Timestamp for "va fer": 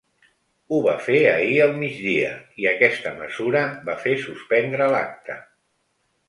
0.85-1.17, 3.91-4.15